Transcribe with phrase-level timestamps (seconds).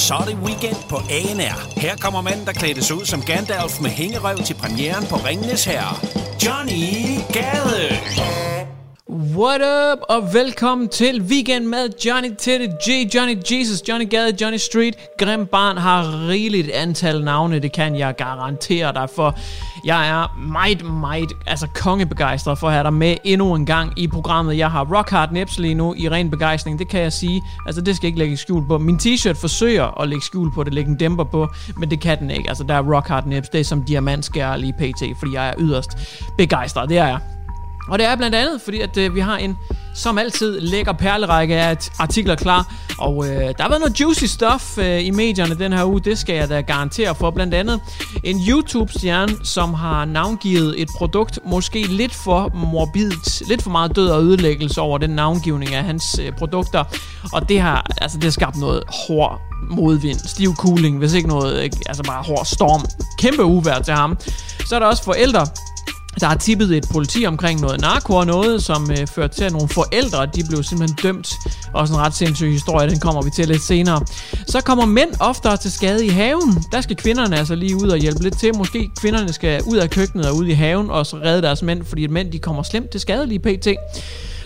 [0.00, 1.80] Så er det weekend på ANR.
[1.80, 5.64] Her kommer manden, der klædte sig ud som Gandalf med hængerøv til premieren på Ringenes
[5.64, 5.96] Herre.
[6.44, 8.49] Johnny Gade!
[9.12, 14.56] What up, og velkommen til Weekend med Johnny Teddy G, Johnny Jesus, Johnny Gade, Johnny
[14.56, 14.94] Street.
[15.18, 19.38] Grim Barn har rigeligt antal navne, det kan jeg garantere dig for.
[19.84, 24.08] Jeg er meget, meget, altså kongebegejstret for at have dig med endnu en gang i
[24.08, 24.58] programmet.
[24.58, 27.42] Jeg har Rock Hard Nips lige nu i ren begejstring, det kan jeg sige.
[27.66, 28.78] Altså det skal ikke lægge skjul på.
[28.78, 32.18] Min t-shirt forsøger at lægge skjul på det, lægge en dæmper på, men det kan
[32.18, 32.48] den ikke.
[32.48, 35.54] Altså der er Rock Hard Nips, det er som diamantskær lige pt, fordi jeg er
[35.58, 35.90] yderst
[36.38, 37.20] begejstret, det er jeg.
[37.90, 39.58] Og det er blandt andet, fordi at øh, vi har en,
[39.94, 42.74] som altid, lækker perlerække af artikler klar.
[42.98, 46.18] Og øh, der har været noget juicy stuff øh, i medierne den her uge, det
[46.18, 47.30] skal jeg da garantere for.
[47.30, 47.80] Blandt andet
[48.24, 54.08] en YouTube-stjerne, som har navngivet et produkt, måske lidt for morbidt, lidt for meget død
[54.08, 56.84] og ødelæggelse over den navngivning af hans øh, produkter.
[57.32, 61.62] Og det har, altså, det har skabt noget hård modvind, stiv cooling, hvis ikke noget,
[61.62, 62.84] ikke, altså bare hård storm.
[63.18, 64.18] Kæmpe uvær til ham.
[64.66, 65.46] Så er der også forældre,
[66.20, 69.52] der har tippet et politi omkring noget narko og noget, som øh, førte til, at
[69.52, 71.34] nogle forældre, de blev simpelthen dømt.
[71.74, 74.00] Også en ret sindssyg historie, den kommer vi til lidt senere.
[74.46, 76.64] Så kommer mænd oftere til skade i haven.
[76.72, 78.56] Der skal kvinderne altså lige ud og hjælpe lidt til.
[78.56, 81.84] Måske kvinderne skal ud af køkkenet og ud i haven og så redde deres mænd,
[81.84, 83.68] fordi mænd de kommer slemt til skade lige pt.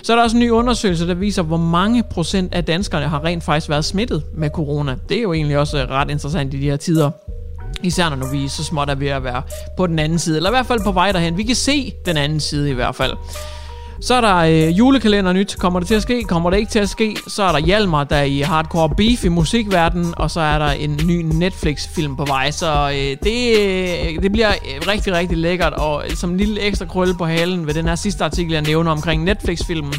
[0.02, 3.24] Så er der også en ny undersøgelse, der viser, hvor mange procent af danskerne har
[3.24, 4.96] rent faktisk været smittet med corona.
[5.08, 7.10] Det er jo egentlig også øh, ret interessant i de her tider.
[7.82, 9.42] Især når vi så småt er ved at være
[9.76, 11.36] på den anden side, eller i hvert fald på vej derhen.
[11.36, 13.12] Vi kan se den anden side i hvert fald.
[14.00, 15.56] Så er der øh, julekalender nyt.
[15.58, 16.22] Kommer det til at ske?
[16.22, 17.16] Kommer det ikke til at ske?
[17.28, 20.14] Så er der Hjalmar, der er i hardcore beef i musikverdenen.
[20.16, 22.50] Og så er der en ny Netflix-film på vej.
[22.50, 25.72] Så øh, det, øh, det bliver øh, rigtig, rigtig lækkert.
[25.72, 28.62] Og øh, som en lille ekstra krølle på halen ved den her sidste artikel, jeg
[28.62, 29.94] nævner omkring Netflix-filmen,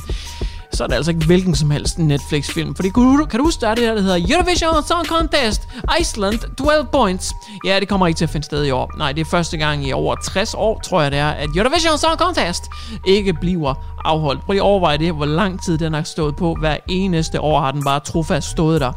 [0.73, 2.75] så er det altså ikke hvilken som helst Netflix-film.
[2.75, 5.67] Fordi kan du, kan du huske, der er det her, der hedder Eurovision Song Contest,
[5.99, 7.33] Iceland, 12 points.
[7.65, 8.91] Ja, det kommer ikke til at finde sted i år.
[8.97, 11.97] Nej, det er første gang i over 60 år, tror jeg det er, at Eurovision
[11.97, 12.63] Song Contest
[13.07, 13.73] ikke bliver
[14.05, 14.45] afholdt.
[14.45, 16.55] Prøv lige at overveje det, hvor lang tid den har stået på.
[16.59, 18.91] Hver eneste år har den bare trofast stået der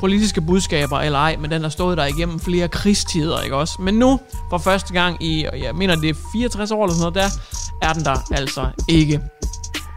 [0.00, 3.82] politiske budskaber eller ej, men den har stået der igennem flere krigstider, ikke også?
[3.82, 7.14] Men nu, for første gang i, jeg mener det er 64 år eller sådan noget,
[7.14, 9.20] der er den der altså ikke.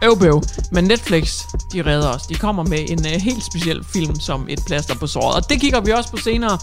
[0.02, 0.42] Øvbøv.
[0.72, 1.38] Men Netflix,
[1.72, 2.22] de redder os.
[2.22, 5.36] De kommer med en uh, helt speciel film som et plaster på såret.
[5.36, 6.58] Og det kigger vi også på senere.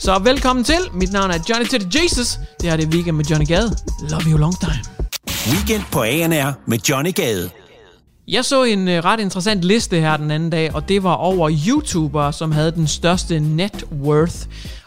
[0.00, 0.78] Så velkommen til.
[0.92, 2.38] Mit navn er Johnny Teddy Jesus.
[2.60, 3.76] Det her det er Weekend med Johnny Gade.
[4.10, 4.82] Love you long time.
[5.52, 7.50] Weekend på ANR med Johnny Gade.
[8.28, 11.50] Jeg så en uh, ret interessant liste her den anden dag, og det var over
[11.68, 14.36] YouTubere, som havde den største net worth.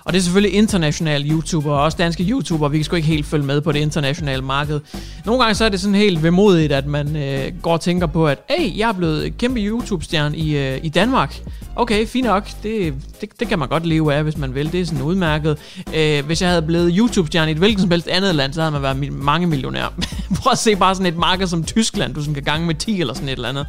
[0.10, 2.72] Og det er selvfølgelig internationale YouTubere, og også danske YouTubere.
[2.72, 4.80] Vi kan sgu ikke helt følge med på det internationale marked.
[5.26, 8.28] Nogle gange så er det sådan helt vemodigt, at man øh, går og tænker på,
[8.28, 11.42] at hey, jeg er blevet kæmpe YouTube-stjerne i, øh, i Danmark.
[11.76, 12.48] Okay, fint nok.
[12.64, 14.72] Det, det, det kan man godt leve af, hvis man vil.
[14.72, 15.58] Det er sådan udmærket.
[15.96, 18.72] Øh, hvis jeg havde blevet YouTube-stjerne i et hvilket som helst andet land, så havde
[18.72, 19.94] man været mange millionær.
[20.42, 23.02] Prøv at se bare sådan et marked som Tyskland, du sådan kan gange med 10
[23.02, 23.68] eller sådan et eller andet.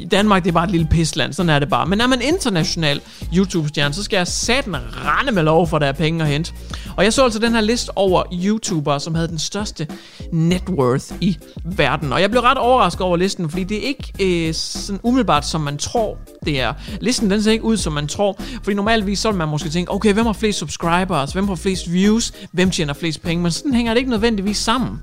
[0.00, 1.32] I Danmark, det er bare et lille pisland.
[1.32, 1.86] Sådan er det bare.
[1.86, 3.00] Men er man international
[3.36, 6.52] YouTube-stjerne, så skal jeg satan rende med lov for, der er penge at hente.
[6.96, 9.86] Og jeg så altså den her liste over YouTubere, som havde den største
[10.32, 12.12] net worth i verden.
[12.12, 15.60] Og jeg blev ret overrasket over listen, fordi det er ikke øh, sådan umiddelbart, som
[15.60, 16.72] man tror, det er.
[17.00, 18.40] Listen den ser ikke ud, som man tror.
[18.62, 21.32] Fordi normalvis så vil man måske tænke, okay, hvem har flest subscribers?
[21.32, 22.32] Hvem har flest views?
[22.52, 23.42] Hvem tjener flest penge?
[23.42, 24.98] Men sådan hænger det ikke nødvendigvis sammen.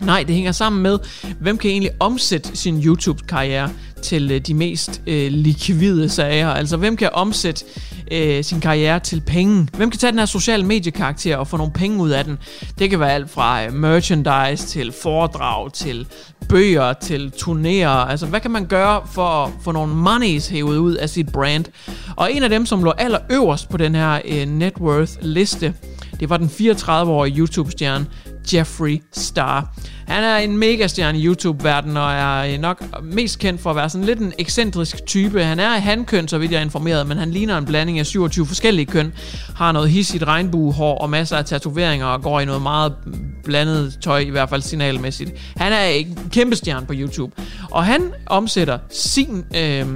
[0.00, 0.98] Nej, det hænger sammen med,
[1.40, 3.70] hvem kan egentlig omsætte sin YouTube-karriere
[4.02, 6.48] til øh, de mest øh, likvide sager.
[6.48, 7.64] Altså, hvem kan omsætte
[8.10, 9.68] øh, sin karriere til penge.
[9.76, 12.38] Hvem kan tage den her sociale mediekarakter og få nogle penge ud af den?
[12.78, 16.06] Det kan være alt fra øh, merchandise til foredrag til
[16.48, 18.10] bøger til turnéer.
[18.10, 21.64] Altså, hvad kan man gøre for at få nogle monies hævet ud af sit brand?
[22.16, 25.74] Og en af dem, som lå allerøverst på den her øh, net worth liste,
[26.24, 28.06] det var den 34-årige YouTube-stjerne
[28.54, 29.74] Jeffrey Star.
[30.06, 33.90] Han er en megastjerne i YouTube-verdenen, og er øh, nok mest kendt for at være
[33.90, 35.44] sådan lidt en ekscentrisk type.
[35.44, 38.46] Han er handkøn, så vidt jeg er informeret, men han ligner en blanding af 27
[38.46, 39.12] forskellige køn.
[39.56, 42.94] Har noget hissigt regnbuehår og masser af tatoveringer, og går i noget meget
[43.44, 45.30] blandet tøj, i hvert fald signalmæssigt.
[45.56, 47.32] Han er en kæmpe stjerne på YouTube,
[47.70, 49.44] og han omsætter sin...
[49.56, 49.86] Øh,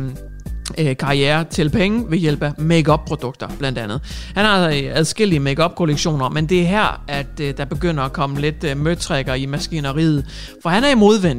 [0.79, 4.01] øh, karriere til penge ved hjælp af makeup produkter blandt andet.
[4.35, 8.13] Han har øh, adskillige makeup kollektioner, men det er her, at øh, der begynder at
[8.13, 10.25] komme lidt øh, møtrækker i maskineriet,
[10.63, 10.91] for han er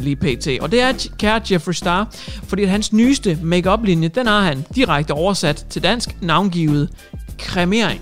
[0.07, 2.07] i pt, og det er kære Jeffrey Star,
[2.47, 6.89] fordi at hans nyeste makeup linje den har han direkte oversat til dansk navngivet
[7.37, 8.01] kremering.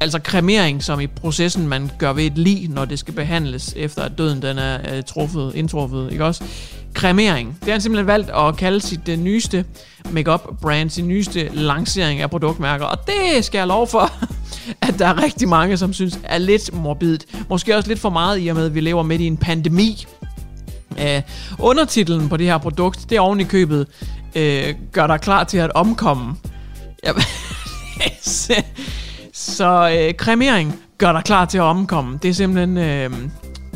[0.00, 4.02] Altså kremering, som i processen man gør ved et lig, når det skal behandles efter
[4.02, 6.44] at døden den er øh, truffet, indtruffet, ikke også?
[6.94, 7.56] Kremering.
[7.60, 9.64] Det har han simpelthen valgt at kalde sit uh, nyeste
[10.10, 12.84] makeup brand, sin nyeste lancering af produktmærker.
[12.84, 14.12] Og det skal jeg lov for,
[14.88, 17.24] at der er rigtig mange, som synes er lidt morbidt.
[17.48, 20.06] Måske også lidt for meget i og med, at vi lever midt i en pandemi.
[20.90, 21.22] Uh,
[21.58, 23.86] undertitlen på det her produkt, det er oven i købet,
[24.36, 24.42] uh,
[24.92, 26.36] gør dig klar til at omkomme.
[28.48, 28.62] Ja,
[29.32, 32.18] så uh, kremering gør dig klar til at omkomme.
[32.22, 33.12] Det er simpelthen...
[33.12, 33.18] Uh,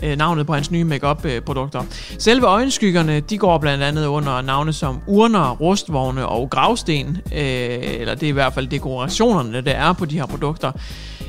[0.07, 1.81] øh, navnet på hans nye makeup-produkter.
[1.81, 1.87] Øh,
[2.19, 8.15] Selve øjenskyggerne, de går blandt andet under navne som urner, rustvogne og gravsten, øh, eller
[8.15, 10.73] det er i hvert fald dekorationerne, der er på de her produkter.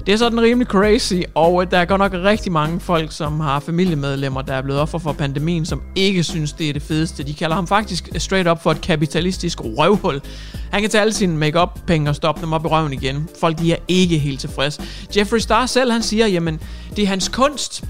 [0.05, 3.39] Det er sådan rimelig crazy, og øh, der er godt nok rigtig mange folk, som
[3.39, 7.23] har familiemedlemmer, der er blevet offer for pandemien, som ikke synes, det er det fedeste.
[7.23, 10.21] De kalder ham faktisk straight up for et kapitalistisk røvhul.
[10.71, 13.29] Han kan tage alle sine makeup penge og stoppe dem op i røven igen.
[13.39, 14.81] Folk de er ikke helt tilfredse.
[15.17, 16.59] Jeffrey Star selv, han siger, jamen,
[16.95, 17.83] det er hans kunst,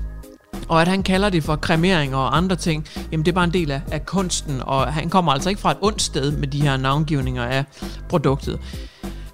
[0.67, 3.53] og at han kalder det for kremering og andre ting, jamen det er bare en
[3.53, 6.61] del af, af kunsten, og han kommer altså ikke fra et ondt sted med de
[6.61, 7.63] her navngivninger af
[8.09, 8.59] produktet.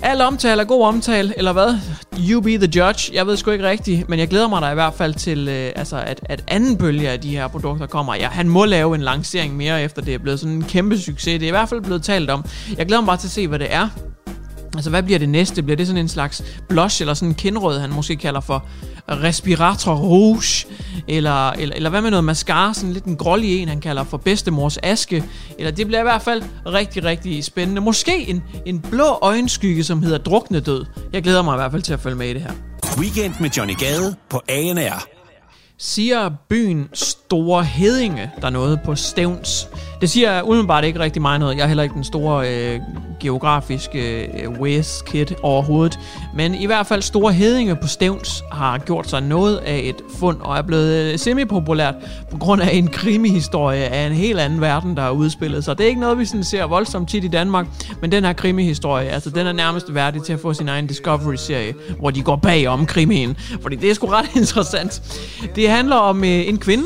[0.04, 1.78] Al omtale er god omtale, eller hvad?
[2.30, 3.12] You be the judge.
[3.14, 5.72] Jeg ved sgu ikke rigtigt, men jeg glæder mig da i hvert fald til, øh,
[5.76, 8.16] altså at, at anden bølge af de her produkter kommer.
[8.16, 11.40] Ja, han må lave en lancering mere, efter det er blevet sådan en kæmpe succes.
[11.40, 12.46] Det er i hvert fald blevet talt om.
[12.78, 13.90] Jeg glæder mig bare til at se, hvad det er.
[14.74, 15.64] Altså, hvad bliver det næste?
[15.64, 18.66] Bliver det sådan en slags blush, eller sådan en kindrød, han måske kalder for
[19.10, 20.68] respirator rouge?
[21.08, 24.18] Eller, eller, eller hvad med noget mascara, sådan lidt en grålig en, han kalder for
[24.18, 25.24] bedstemors aske?
[25.60, 27.82] Eller det bliver i hvert fald rigtig, rigtig spændende.
[27.82, 30.86] Måske en, en blå øjenskygge, som hedder druknedød.
[31.14, 32.52] Jeg glæder mig i hvert fald til at følge med i det her.
[32.98, 35.08] Weekend med Johnny Gade på ANR.
[35.78, 39.68] Siger byen Store Hedinge der noget på Stævns?
[40.04, 41.58] Det siger umiddelbart ikke rigtig mig noget.
[41.58, 42.80] Jeg er heller ikke den store øh,
[43.20, 46.00] geografiske øh, whiz Kid overhovedet.
[46.36, 50.38] Men i hvert fald Store Hedinge på Stævns har gjort sig noget af et fund
[50.42, 51.96] og er blevet øh, semi-populært
[52.32, 55.64] på grund af en krimihistorie af en helt anden verden, der er udspillet.
[55.64, 55.78] sig.
[55.78, 57.68] det er ikke noget, vi sådan ser voldsomt tit i Danmark.
[58.02, 61.74] Men den her krimihistorie, altså den er nærmest værdig til at få sin egen Discovery-serie,
[62.00, 63.38] hvor de går bag om krimien.
[63.62, 65.02] Fordi det er sgu ret interessant.
[65.56, 66.86] Det handler om øh, en kvinde,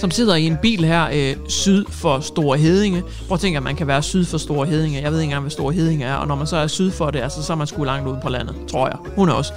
[0.00, 3.02] som sidder i en bil her øh, syd for Store Hedinge.
[3.28, 5.02] Prøv at tænke, at man kan være syd for Store Hedinge.
[5.02, 6.14] Jeg ved ikke engang, hvad Store Hedinge er.
[6.14, 8.18] Og når man så er syd for det, altså, så er man sgu langt ude
[8.22, 8.96] på landet, tror jeg.
[9.16, 9.52] Hun er også.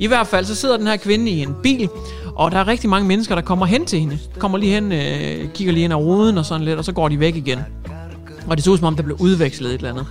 [0.00, 1.88] I hvert fald, så sidder den her kvinde i en bil,
[2.34, 4.18] og der er rigtig mange mennesker, der kommer hen til hende.
[4.38, 7.08] Kommer lige hen, øh, kigger lige ind ad ruden og sådan lidt, og så går
[7.08, 7.58] de væk igen.
[8.48, 10.06] Og det ser ud som om, der blev udvekslet et eller andet.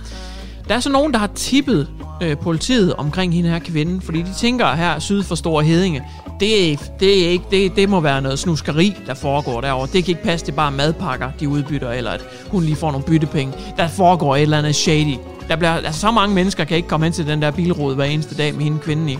[0.68, 1.88] Der er så nogen, der har tippet
[2.22, 6.02] øh, politiet omkring hende her kvinde, fordi de tænker her syd for Store Hedinge,
[6.40, 9.88] det, er, det, er ikke, det, det må være noget snuskeri, der foregår derovre.
[9.92, 12.20] Det kan ikke passe, det er bare madpakker, de udbytter, eller at
[12.50, 13.54] hun lige får nogle byttepenge.
[13.76, 15.16] Der foregår et eller andet shady.
[15.48, 18.04] Der bliver, altså, så mange mennesker kan ikke komme ind til den der bilrod hver
[18.04, 19.18] eneste dag med hende kvinden i.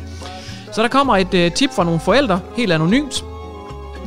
[0.73, 3.25] Så der kommer et øh, tip fra nogle forældre, helt anonymt,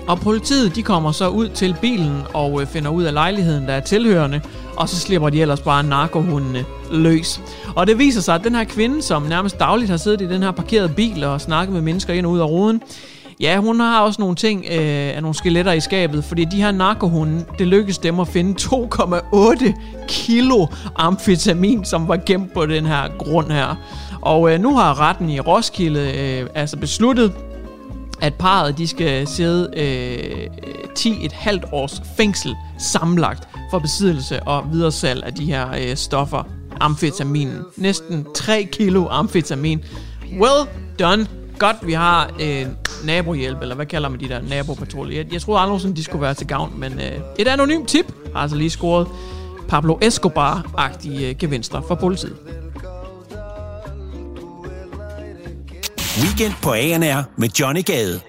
[0.08, 3.74] og politiet de kommer så ud til bilen og øh, finder ud af lejligheden, der
[3.74, 4.42] er tilhørende,
[4.80, 7.42] og så slipper de ellers bare narkohundene løs.
[7.76, 10.44] Og det viser sig, at den her kvinde, som nærmest dagligt har siddet i den
[10.44, 12.82] her parkerede bil og snakket med mennesker ind og ud af ruden,
[13.42, 16.72] Ja, hun har også nogle ting øh, af nogle skeletter i skabet, fordi de her
[16.72, 19.74] narkohunde, det lykkedes dem at finde 2,8
[20.08, 23.76] kilo amfetamin, som var gemt på den her grund her.
[24.22, 27.34] Og øh, nu har retten i Roskilde øh, altså besluttet,
[28.22, 30.48] at parret de skal sidde øh,
[31.00, 36.44] 10,5 års fængsel sammenlagt for besiddelse og videresalg af de her øh, stoffer.
[36.80, 37.50] Amfetamin.
[37.78, 39.84] Næsten 3 kilo amfetamin.
[40.40, 41.28] Well done.
[41.60, 42.66] Godt, vi har øh,
[43.06, 45.18] nabohjælp, eller hvad kalder man de der nabopatruljer.
[45.18, 48.42] Jeg, jeg troede aldrig, de skulle være til gavn, men øh, et anonymt tip har
[48.42, 49.08] altså lige scoret
[49.68, 52.36] Pablo Escobar-agtige øh, gevinster for politiet.
[56.24, 58.20] Weekend på ANR med Johnny Gade.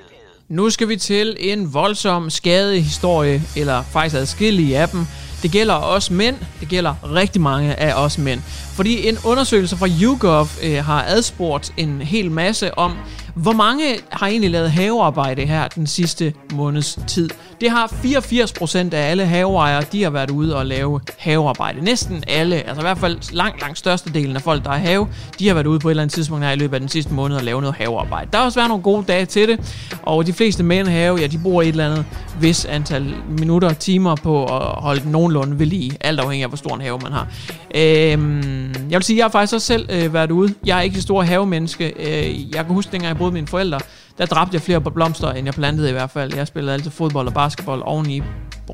[0.48, 5.06] Nu skal vi til en voldsom skadehistorie, eller faktisk adskillige af dem.
[5.42, 8.40] Det gælder også mænd, det gælder rigtig mange af os mænd.
[8.74, 12.92] Fordi en undersøgelse fra YouGov øh, har adspurgt en hel masse om,
[13.34, 17.30] hvor mange har egentlig lavet havearbejde her den sidste måneds tid?
[17.60, 21.84] Det har 84% af alle haveejere, de har været ude og lave havearbejde.
[21.84, 25.08] Næsten alle, altså i hvert fald langt, langt størstedelen af folk, der har have,
[25.38, 27.14] de har været ude på et eller andet tidspunkt her i løbet af den sidste
[27.14, 28.28] måned og lave noget havearbejde.
[28.32, 31.26] Der har også været nogle gode dage til det, og de fleste mænd have, ja,
[31.26, 32.04] de bruger et eller andet
[32.40, 36.50] vis antal minutter, og timer på at holde den nogenlunde ved lige, alt afhængig af,
[36.50, 37.28] hvor stor en have man har.
[37.74, 40.54] Øhm, jeg vil sige, jeg har faktisk også selv øh, været ude.
[40.66, 41.92] Jeg er ikke et stor havemenneske.
[41.96, 43.80] Øh, jeg kan huske, dengang jeg boede mine forældre,
[44.18, 46.34] der dræbte jeg flere blomster, end jeg plantede i hvert fald.
[46.34, 48.22] Jeg spillede altid fodbold og basketball oveni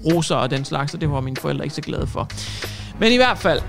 [0.05, 2.29] roser og den slags, og det var mine forældre ikke så glade for.
[3.01, 3.61] Men i hvert fald,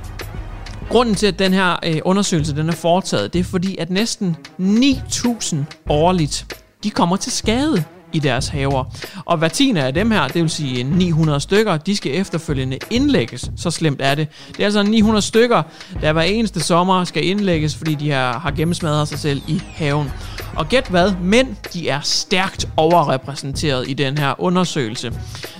[0.89, 4.37] grunden til, at den her øh, undersøgelse den er foretaget, det er fordi, at næsten
[4.59, 5.55] 9.000
[5.89, 8.83] årligt, de kommer til skade i deres haver.
[9.25, 13.51] Og hver tiende af dem her, det vil sige 900 stykker, de skal efterfølgende indlægges.
[13.55, 14.27] Så slemt er det.
[14.47, 15.63] Det er altså 900 stykker,
[16.01, 20.11] der hver eneste sommer skal indlægges, fordi de har, har gennemsmadret sig selv i haven.
[20.57, 25.13] Og gæt hvad, mænd de er stærkt overrepræsenteret i den her undersøgelse.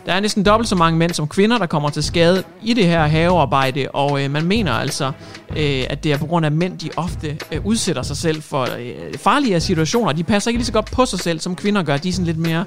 [0.06, 2.86] Der er næsten dobbelt så mange mænd som kvinder, der kommer til skade i det
[2.86, 5.12] her havearbejde, og øh, man mener altså,
[5.58, 8.42] øh, at det er på grund af, at mænd de ofte øh, udsætter sig selv
[8.42, 10.12] for øh, farlige situationer.
[10.12, 11.98] De passer ikke lige så godt på sig selv, som kvinder gør.
[11.98, 12.66] De er sådan lidt mere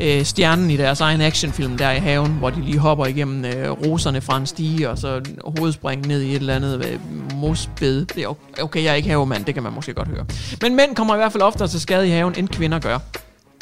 [0.00, 3.70] øh, stjernen i deres egen actionfilm der i haven, hvor de lige hopper igennem øh,
[3.70, 5.20] roserne fra en stige, og så
[5.58, 6.98] hovedspring ned i et eller andet øh,
[7.34, 8.04] mosbed.
[8.04, 10.24] Det er okay, jeg er ikke havemand, det kan man måske godt høre.
[10.62, 12.98] Men mænd kommer i hvert fald ofte oftere til skade i haven, end kvinder gør.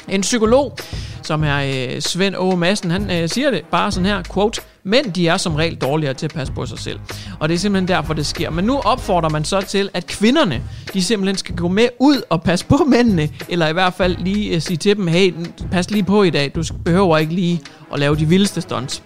[0.08, 0.78] En psykolog,
[1.22, 5.12] som er øh, Svend Åge Madsen, han øh, siger det bare sådan her, quote, Mænd,
[5.12, 6.98] de er som regel dårligere til at passe på sig selv.
[7.40, 8.50] Og det er simpelthen derfor, det sker.
[8.50, 10.62] Men nu opfordrer man så til, at kvinderne,
[10.94, 13.28] de simpelthen skal gå med ud og passe på mændene.
[13.48, 15.34] Eller i hvert fald lige øh, sige til dem, hey,
[15.70, 16.52] pas lige på i dag.
[16.54, 17.60] Du behøver ikke lige
[17.92, 19.02] at lave de vildeste stunts.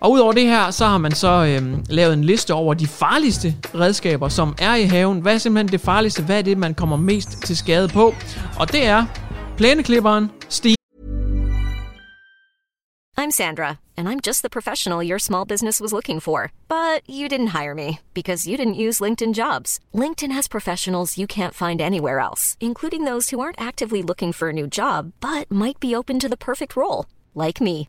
[0.00, 3.56] Og udover det her, så har man så øhm, lavet en liste over de farligste
[3.74, 5.20] redskaber, som er i haven.
[5.20, 6.22] Hvad er simpelthen det farligste?
[6.22, 8.14] Hvad er det, man kommer mest til skade på?
[8.58, 9.04] Og det er
[9.56, 10.74] plæneklipperen, Steve.
[13.18, 16.52] I'm Sandra, and I'm just the professional your small business was looking for.
[16.68, 19.78] But you didn't hire me because you didn't use LinkedIn jobs.
[19.94, 24.48] LinkedIn has professionals you can't find anywhere else, including those who aren't actively looking for
[24.48, 27.04] a new job but might be open to the perfect role,
[27.34, 27.88] like me.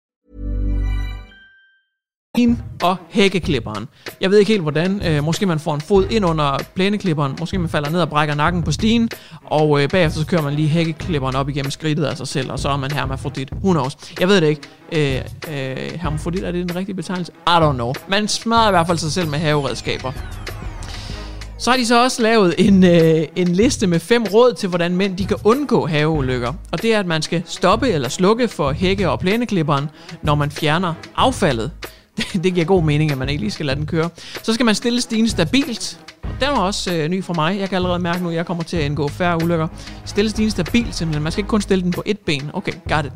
[2.37, 3.87] Hende og hækkeklipperen.
[4.21, 5.01] Jeg ved ikke helt hvordan.
[5.07, 7.35] Øh, måske man får en fod ind under plæneklipperen.
[7.39, 9.09] Måske man falder ned og brækker nakken på stigen.
[9.45, 12.51] Og øh, bagefter så kører man lige hækkeklipperen op igennem skridtet af sig selv.
[12.51, 13.51] Og så er man hermafrodit.
[13.51, 13.97] Who knows?
[14.19, 14.61] Jeg ved det ikke.
[14.91, 15.15] Øh,
[15.47, 17.31] øh, hermafrodit, er det den rigtige betegnelse?
[17.47, 17.93] I don't know.
[18.07, 20.11] Man smadrer i hvert fald sig selv med haveredskaber.
[21.57, 24.95] Så har de så også lavet en, øh, en liste med fem råd til, hvordan
[24.97, 26.53] mænd de kan undgå haveulykker.
[26.71, 29.89] Og det er, at man skal stoppe eller slukke for hække- og plæneklipperen,
[30.21, 31.71] når man fjerner affaldet.
[32.43, 34.09] det giver god mening, at man ikke lige skal lade den køre.
[34.43, 35.99] Så skal man stille stigen stabilt.
[36.23, 37.59] Den var også øh, ny for mig.
[37.59, 39.67] Jeg kan allerede mærke nu, at jeg kommer til at indgå færre ulykker.
[40.11, 41.23] Stille stigen stabilt simpelthen.
[41.23, 42.51] Man skal ikke kun stille den på et ben.
[42.53, 43.11] Okay, got it.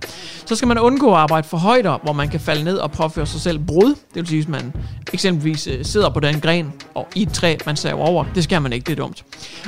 [0.45, 3.25] Så skal man undgå at arbejde for højder, hvor man kan falde ned og påføre
[3.25, 3.89] sig selv brud.
[3.89, 4.73] Det vil sige, hvis man
[5.13, 8.25] eksempelvis øh, sidder på den gren og i et træ, man saver over.
[8.35, 9.23] Det skal man ikke, det er dumt.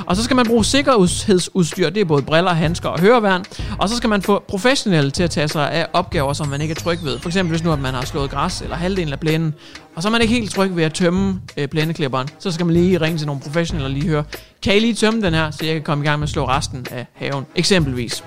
[0.06, 1.90] Og så skal man bruge sikkerhedsudstyr.
[1.90, 3.44] Det er både briller, handsker og høreværn.
[3.78, 6.72] Og så skal man få professionelle til at tage sig af opgaver, som man ikke
[6.72, 7.18] er tryg ved.
[7.18, 9.54] For eksempel hvis nu, at man har slået græs eller halvdelen af plænen,
[9.96, 12.28] og så er man ikke helt tryg ved at tømme øh, plæneklipperen.
[12.38, 14.24] Så skal man lige ringe til nogle professionelle og lige høre,
[14.62, 16.48] kan I lige tømme den her, så jeg kan komme i gang med at slå
[16.48, 18.24] resten af haven, eksempelvis.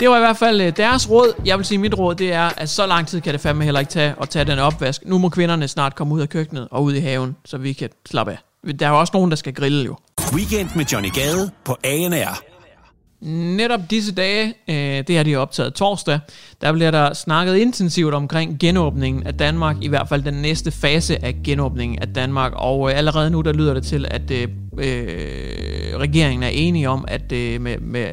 [0.00, 1.32] Det var i hvert fald øh, deres råd.
[1.44, 3.80] Jeg vil sige, mit råd det er, at så lang tid kan det fandme heller
[3.80, 5.04] ikke tage at tage den opvask.
[5.06, 7.90] Nu må kvinderne snart komme ud af køkkenet og ud i haven, så vi kan
[8.10, 8.38] slappe af.
[8.74, 9.96] Der er jo også nogen, der skal grille jo.
[10.32, 12.57] Weekend med Johnny Gade på ANR.
[13.20, 16.20] Netop disse dage, øh, det her de optaget torsdag,
[16.60, 21.24] der bliver der snakket intensivt omkring genåbningen af Danmark, i hvert fald den næste fase
[21.24, 24.48] af genåbningen af Danmark, og øh, allerede nu der lyder det til, at øh,
[24.78, 28.06] øh regeringen er enige om, at øh, med, med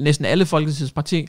[0.00, 1.26] næsten alle Folketingets, partier,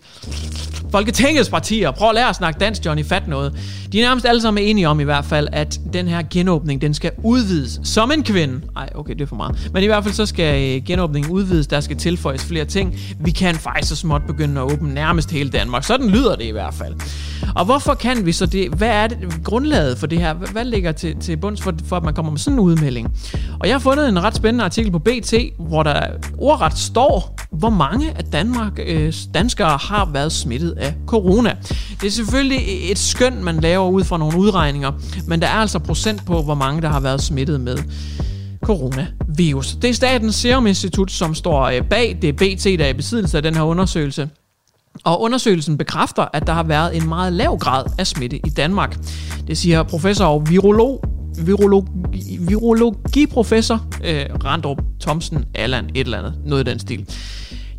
[0.91, 3.53] Folketingets partier, prøv at lære at snakke dansk, Johnny, fat noget,
[3.91, 6.93] de er nærmest alle sammen enige om i hvert fald, at den her genåbning, den
[6.93, 8.61] skal udvides som en kvinde.
[8.75, 9.69] Ej, okay, det er for meget.
[9.73, 12.95] Men i hvert fald så skal øh, genåbningen udvides, der skal tilføjes flere ting.
[13.19, 15.83] Vi kan faktisk så småt begynde at åbne nærmest hele Danmark.
[15.83, 16.95] Sådan lyder det i hvert fald.
[17.55, 18.69] Og hvorfor kan vi så det?
[18.69, 20.33] Hvad er det grundlaget for det her?
[20.33, 23.11] Hvad, hvad ligger til, til bunds for, for, at man kommer med sådan en udmelding?
[23.59, 27.69] Og jeg har fundet en ret spændende artikel på BT, hvor der ordret står, hvor
[27.69, 31.55] mange af Danmark, øh, danskere har været smittet af corona.
[32.01, 34.91] Det er selvfølgelig et skøn, man laver ud fra nogle udregninger,
[35.27, 37.77] men der er altså procent på, hvor mange der har været smittet med
[38.63, 39.75] coronavirus.
[39.81, 43.37] Det er Statens Serum Institut, som står øh, bag det BT, der er i besiddelse
[43.37, 44.29] af den her undersøgelse.
[45.03, 48.97] Og undersøgelsen bekræfter, at der har været en meget lav grad af smitte i Danmark.
[49.47, 56.67] Det siger professor og virolog, virologi, virologiprofessor øh, Randrup Thomsen Allan et eller andet, noget
[56.67, 57.05] i den stil.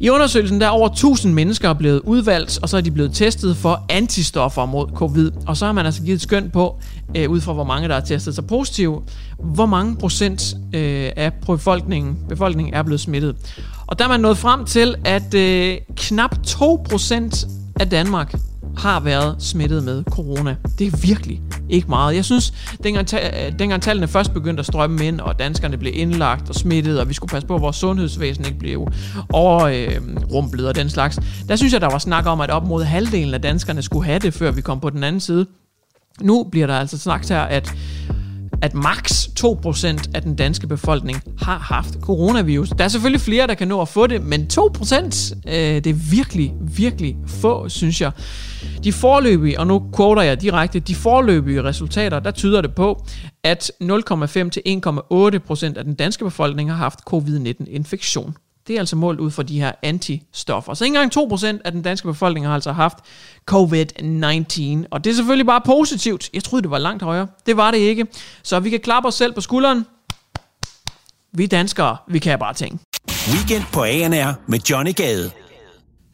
[0.00, 3.56] I undersøgelsen der er over 1000 mennesker blevet udvalgt, og så er de blevet testet
[3.56, 5.30] for antistoffer mod covid.
[5.46, 6.80] Og så har man altså givet et skøn på,
[7.16, 9.02] øh, ud fra hvor mange der har testet sig positive,
[9.38, 13.37] hvor mange procent øh, af befolkningen, befolkningen er blevet smittet.
[13.87, 17.49] Og der er man nået frem til, at øh, knap 2%
[17.80, 18.34] af Danmark
[18.76, 20.56] har været smittet med corona.
[20.78, 22.16] Det er virkelig ikke meget.
[22.16, 22.52] Jeg synes,
[22.85, 27.00] dengang, ta- dengang tallene først begyndte at strømme ind, og danskerne blev indlagt og smittet,
[27.00, 28.88] og vi skulle passe på, at vores sundhedsvæsen ikke blev
[29.33, 31.18] overrumplet øhm, øh, og den slags,
[31.49, 34.18] der synes jeg, der var snak om, at op mod halvdelen af danskerne skulle have
[34.18, 35.47] det, før vi kom på den anden side.
[36.21, 37.75] Nu bliver der altså snakket her, at
[38.64, 42.68] at maks 2% af den danske befolkning har haft coronavirus.
[42.68, 46.11] Der er selvfølgelig flere, der kan nå at få det, men 2% øh, det er
[46.11, 48.12] virkelig, virkelig få, synes jeg.
[48.85, 53.06] De forløbige, og nu quoter jeg direkte, de forløbige resultater, der tyder det på,
[53.44, 58.37] at 0,5 til 1,8% af den danske befolkning har haft covid-19-infektion.
[58.66, 60.75] Det er altså målt ud fra de her antistoffer.
[60.75, 62.99] Så ikke engang 2% af den danske befolkning har altså haft
[63.50, 64.85] COVID-19.
[64.90, 66.30] Og det er selvfølgelig bare positivt.
[66.35, 67.26] Jeg troede, det var langt højere.
[67.47, 68.06] Det var det ikke.
[68.42, 69.87] Så vi kan klappe os selv på skulderen.
[71.33, 72.80] Vi danskere, vi kan bare ting.
[73.33, 75.30] Weekend på ANR med Johnny Gade.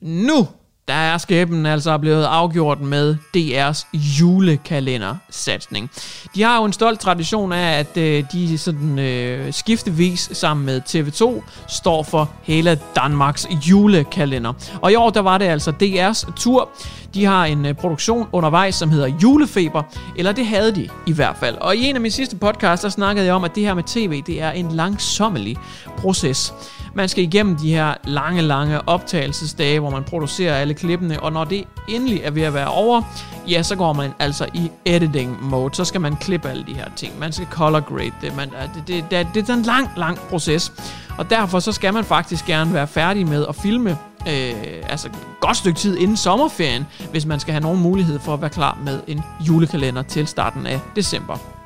[0.00, 0.48] Nu
[0.90, 5.90] der er skæbnen altså blevet afgjort med DR's julekalender-satsning.
[6.34, 10.80] De har jo en stolt tradition af, at øh, de sådan øh, skiftevis sammen med
[10.88, 14.52] TV2 står for hele Danmarks julekalender.
[14.82, 16.68] Og i år der var det altså DR's tur.
[17.14, 19.82] De har en øh, produktion undervejs, som hedder Julefeber,
[20.16, 21.56] eller det havde de i hvert fald.
[21.56, 23.84] Og i en af mine sidste podcasts, der snakkede jeg om, at det her med
[23.86, 25.56] tv, det er en langsommelig
[25.98, 26.54] proces.
[26.94, 31.44] Man skal igennem de her lange, lange optagelsesdage, hvor man producerer alle klippene, og når
[31.44, 33.02] det endelig er ved at være over,
[33.48, 35.74] ja, så går man altså i editing mode.
[35.74, 37.18] Så skal man klippe alle de her ting.
[37.18, 38.36] Man skal color grade det.
[38.36, 40.72] Man, det, det, det, det er en lang, lang proces.
[41.18, 43.90] Og derfor så skal man faktisk gerne være færdig med at filme
[44.28, 44.54] øh,
[44.88, 48.40] altså et godt stykke tid inden sommerferien, hvis man skal have nogen mulighed for at
[48.40, 51.59] være klar med en julekalender til starten af december.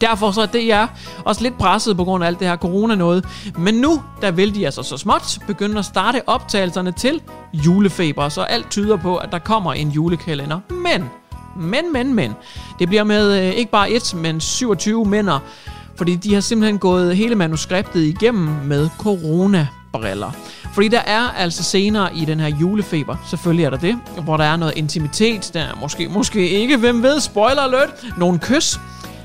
[0.00, 0.86] Derfor så er DR
[1.24, 3.24] også lidt presset på grund af alt det her corona noget.
[3.58, 7.20] Men nu, der vil de altså så småt begynde at starte optagelserne til
[7.52, 10.60] julefeber, så alt tyder på, at der kommer en julekalender.
[10.70, 11.04] Men,
[11.56, 12.32] men, men, men,
[12.78, 15.38] det bliver med øh, ikke bare et, men 27 mænder,
[15.96, 20.30] fordi de har simpelthen gået hele manuskriptet igennem med corona-briller.
[20.74, 24.44] Fordi der er altså senere i den her julefeber, selvfølgelig er der det, hvor der
[24.44, 28.78] er noget intimitet, der er måske, måske ikke, hvem ved, spoiler alert, nogle kys,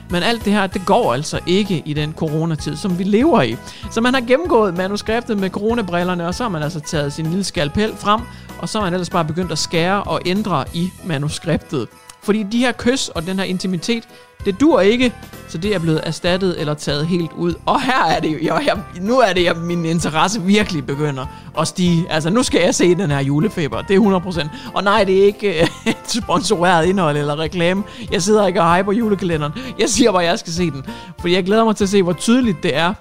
[0.09, 3.57] men alt det her, det går altså ikke i den coronatid, som vi lever i.
[3.91, 7.43] Så man har gennemgået manuskriptet med coronabrillerne, og så har man altså taget sin lille
[7.43, 8.21] skalpel frem,
[8.59, 11.87] og så har man ellers bare begyndt at skære og ændre i manuskriptet.
[12.29, 14.03] Fordi de her kys og den her intimitet,
[14.45, 15.13] det dur ikke,
[15.47, 17.53] så det er blevet erstattet eller taget helt ud.
[17.65, 21.25] Og her er det jo, jeg, nu er det, at min interesse virkelig begynder
[21.59, 22.05] at stige.
[22.09, 24.47] Altså, nu skal jeg se den her julefeber, det er 100%.
[24.73, 27.83] Og nej, det er ikke et øh, sponsoreret indhold eller reklame.
[28.11, 29.53] Jeg sidder ikke og hyper julekalenderen.
[29.79, 30.85] Jeg siger bare, at jeg skal se den.
[31.19, 32.93] Fordi jeg glæder mig til at se, hvor tydeligt det er,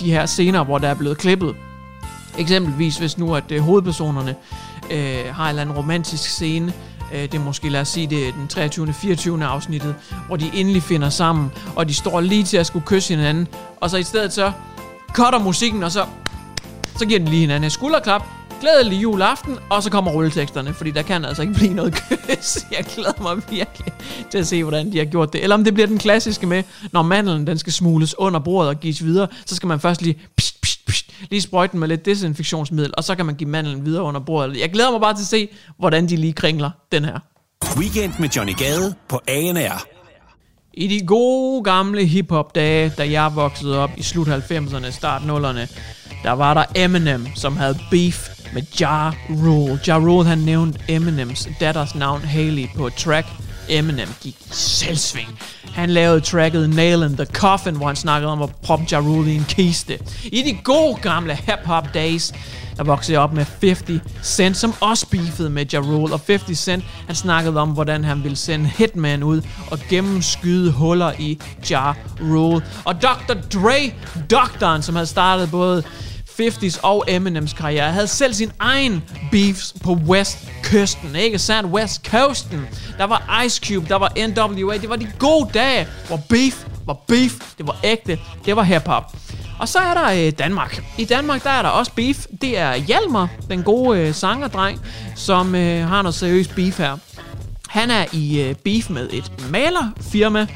[0.00, 1.54] de her scener, hvor der er blevet klippet.
[2.38, 4.34] Eksempelvis, hvis nu at uh, hovedpersonerne
[4.90, 6.72] øh, har en eller anden romantisk scene,
[7.14, 8.92] Øh, det er måske, lad os sige, det er den 23.
[8.92, 9.44] 24.
[9.44, 9.94] afsnittet,
[10.26, 13.48] hvor de endelig finder sammen, og de står lige til at skulle kysse hinanden,
[13.80, 14.52] og så i stedet så
[15.12, 16.04] cutter musikken, og så,
[16.98, 18.22] så giver den lige hinanden et skulderklap,
[18.60, 22.58] glædelig juleaften, og så kommer rulleteksterne, fordi der kan altså ikke blive noget kys.
[22.76, 23.92] Jeg glæder mig virkelig
[24.30, 25.42] til at se, hvordan de har gjort det.
[25.42, 28.80] Eller om det bliver den klassiske med, når mandlen den skal smules under bordet og
[28.80, 30.57] gives videre, så skal man først lige pst,
[31.30, 34.60] lige sprøjte den med lidt desinfektionsmiddel, og så kan man give mandlen videre under bordet.
[34.60, 35.48] Jeg glæder mig bare til at se,
[35.78, 37.18] hvordan de lige kringler den her.
[37.76, 39.84] Weekend med Johnny Gade på ANR.
[40.74, 45.78] I de gode gamle hiphop-dage, da jeg voksede op i slut 90'erne, start 0'erne,
[46.22, 49.80] der var der Eminem, som havde beef med Ja Rule.
[49.86, 53.26] Ja Rule, han nævnte Eminems datters navn Haley på et track.
[53.68, 55.38] Eminem gik i selvsving.
[55.72, 59.32] Han lavede tracket Nail in the Coffin, hvor han snakkede om at proppe Ja Rule
[59.32, 59.98] i en kiste.
[60.24, 62.32] I de gode gamle hip-hop days,
[62.76, 66.14] der voksede op med 50 Cent, som også beefede med Ja Rule.
[66.14, 71.12] Og 50 Cent, han snakkede om, hvordan han ville sende Hitman ud og gennemskyde huller
[71.18, 72.62] i Ja Rule.
[72.84, 73.34] Og Dr.
[73.54, 73.92] Dre,
[74.30, 75.82] doktoren, som havde startet både
[76.40, 81.70] 50's og Eminems karriere, havde selv sin egen beefs på Westkysten, ikke sandt?
[81.70, 82.66] West Coasten.
[82.98, 86.96] Der var Ice Cube, der var NWA, det var de gode dage, hvor beef var
[87.06, 89.16] beef, det var ægte, det var hip-hop.
[89.58, 90.82] Og så er der øh, Danmark.
[90.98, 92.26] I Danmark, der er der også beef.
[92.40, 94.80] Det er Hjalmar, den gode øh, sangerdreng,
[95.16, 96.96] som øh, har noget seriøst beef her.
[97.68, 100.46] Han er i øh, beef med et malerfirma,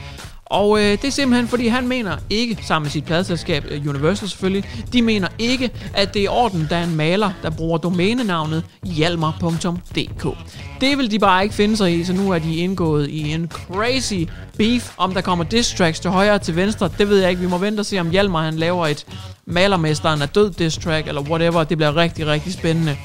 [0.53, 4.29] og øh, det er simpelthen, fordi han mener ikke, sammen med sit pladselskab øh, Universal
[4.29, 7.79] selvfølgelig, de mener ikke, at det er i orden, der er en maler, der bruger
[7.79, 10.37] domænenavnet hjalmer.dk.
[10.81, 13.51] Det vil de bare ikke finde sig i, så nu er de indgået i en
[13.51, 14.93] crazy beef.
[14.97, 17.43] Om der kommer diss tracks til højre og til venstre, det ved jeg ikke.
[17.43, 19.07] Vi må vente og se, om Hjalmar han laver et
[19.47, 21.65] malermesteren er død diss track, eller whatever.
[21.65, 22.97] Det bliver rigtig, rigtig spændende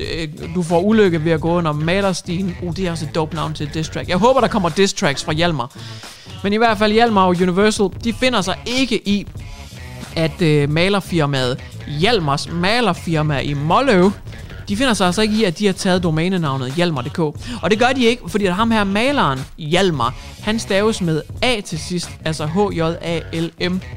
[0.00, 2.56] øh, du får ulykke ved at gå under malerstien.
[2.62, 4.08] Uh, det er også et dope navn til diss track.
[4.08, 5.76] Jeg håber, der kommer diss tracks fra Hjalmar.
[6.44, 9.26] Men i hvert fald Hjalmar og Universal, de finder sig ikke i,
[10.16, 11.58] at øh, malerfirmaet
[12.00, 14.12] Hjalmars malerfirma i Molløv,
[14.68, 17.18] de finder sig altså ikke i, at de har taget domænenavnet Hjalmar.dk.
[17.62, 21.60] Og det gør de ikke, fordi at ham her maleren, Hjalmar, han staves med A
[21.60, 23.88] til sidst, altså H-J-A-L-M-A-R,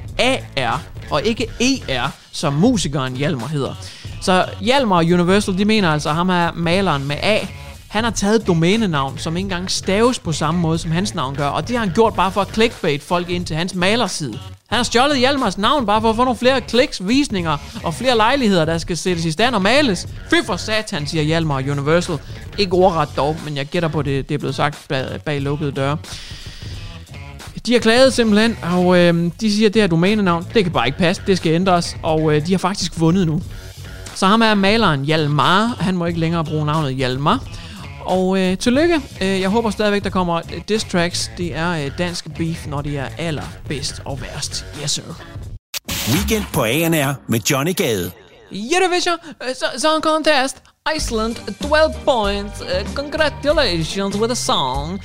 [1.11, 3.73] og ikke E-R, som musikeren Hjalmar hedder.
[4.21, 7.39] Så Hjalmar og Universal, de mener altså, at ham her maleren med A,
[7.89, 11.47] han har taget domænenavn, som ikke engang staves på samme måde, som hans navn gør.
[11.47, 14.39] Og det har han gjort bare for at clickbait folk ind til hans malerside.
[14.67, 18.17] Han har stjålet Hjalmars navn bare for at få nogle flere kliks, visninger og flere
[18.17, 20.07] lejligheder, der skal sættes i stand og males.
[20.29, 22.17] Fy for satan, siger Hjalmar Universal.
[22.57, 25.71] Ikke ordret dog, men jeg gætter på, det, det er blevet sagt bag, bag lukkede
[25.71, 25.97] døre.
[27.65, 30.85] De har klaget simpelthen, og øh, de siger, at det her domænenavn, det kan bare
[30.85, 33.41] ikke passe, det skal ændres, og øh, de har faktisk vundet nu.
[34.15, 37.43] Så ham er maleren Hjalmar, han må ikke længere bruge navnet Hjalmar.
[38.07, 39.01] Og øh, tillykke.
[39.21, 41.31] Øh, jeg håber stadigvæk, der kommer diss tracks.
[41.37, 44.65] Det er øh, dansk beef, når det er allerbedst og værst.
[44.83, 45.03] Yes, sir.
[46.13, 48.11] Weekend på ANR med Johnny Gade.
[48.51, 49.17] Eurovision
[49.77, 50.57] Song Contest.
[50.95, 52.63] Iceland, 12 points.
[52.95, 55.01] Congratulations with a song.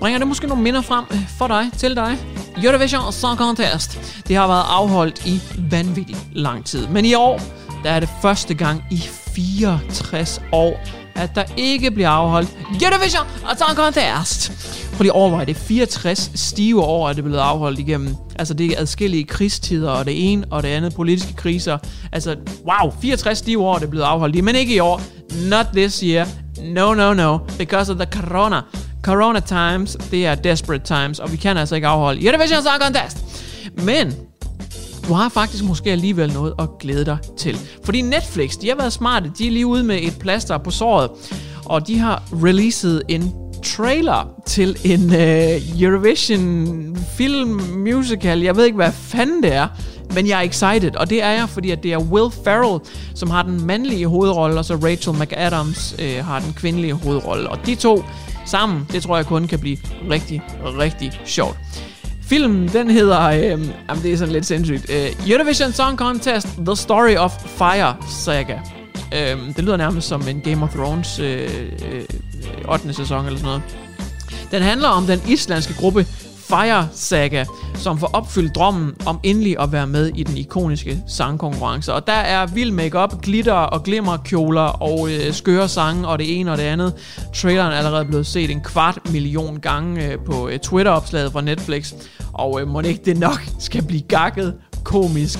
[0.00, 1.04] Bringer det måske nogle minder frem
[1.38, 2.18] for dig, til dig?
[2.64, 4.22] Eurovision Song Contest.
[4.28, 5.40] Det har været afholdt i
[5.70, 6.86] vanvittig lang tid.
[6.86, 7.40] Men i år,
[7.84, 8.98] der er det første gang i
[9.34, 10.80] 64 år,
[11.14, 12.48] at der ikke bliver afholdt
[12.82, 13.26] Eurovision
[13.58, 14.52] Song Contest.
[14.92, 18.16] Prøv lige overveje, det 64 stive år, at det er blevet afholdt igennem.
[18.38, 21.78] Altså, det er adskillige krigstider, og det ene og det andet politiske kriser.
[22.12, 24.44] Altså, wow, 64 stive år, det er blevet afholdt.
[24.44, 25.00] Men ikke i år.
[25.48, 26.26] Not this year.
[26.62, 27.38] No, no, no.
[27.58, 28.60] Because of the corona.
[29.02, 33.18] Corona times, det er desperate times, og vi kan altså ikke afholde Eurovision Song Contest.
[33.82, 34.14] Men
[35.08, 37.58] du har faktisk måske alligevel noget at glæde dig til.
[37.84, 39.32] Fordi Netflix, de har været smarte.
[39.38, 41.10] De er lige ude med et plaster på såret.
[41.64, 48.40] Og de har releaset en trailer til en uh, Eurovision film musical.
[48.40, 49.68] Jeg ved ikke, hvad fanden det er,
[50.14, 50.96] men jeg er excited.
[50.96, 52.80] Og det er jeg, fordi at det er Will Ferrell,
[53.14, 57.50] som har den mandlige hovedrolle, og så Rachel McAdams uh, har den kvindelige hovedrolle.
[57.50, 58.04] Og de to
[58.46, 59.76] sammen, det tror jeg kun kan blive
[60.10, 61.56] rigtig, rigtig sjovt.
[62.34, 63.42] Filmen, den hedder, øh,
[63.88, 68.58] jamen det er sådan lidt sindssygt, øh, Eurovision Song Contest, The Story of Fire Saga.
[69.14, 71.50] Øh, det lyder nærmest som en Game of Thrones øh,
[71.92, 72.02] øh,
[72.64, 72.94] øh 8.
[72.94, 73.62] sæson eller sådan noget.
[74.50, 76.06] Den handler om den islandske gruppe
[76.54, 81.92] Fire Saga, som får opfyldt drømmen om endelig at være med i den ikoniske sangkonkurrence.
[81.92, 86.52] Og der er vild makeup, glitter og glimmerkjoler og øh, skøre sange og det ene
[86.52, 86.94] og det andet.
[87.34, 91.92] Traileren er allerede blevet set en kvart million gange øh, på øh, Twitter-opslaget fra Netflix.
[92.32, 95.38] Og øh, må ikke det nok skal blive gakket, komisk,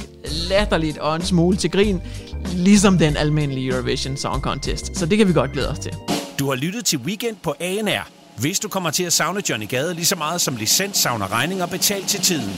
[0.51, 2.03] latterligt og en smule til grin,
[2.55, 4.97] ligesom den almindelige Eurovision Song Contest.
[4.97, 5.93] Så det kan vi godt glæde os til.
[6.39, 8.24] Du har lyttet til Weekend på ANR.
[8.41, 11.67] Hvis du kommer til at savne Johnny Gade lige så meget som licens savner regninger
[11.67, 12.51] betalt til tiden,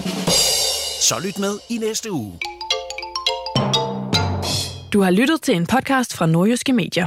[1.00, 2.38] så lyt med i næste uge.
[4.92, 7.06] Du har lyttet til en podcast fra Nordjyske Medier.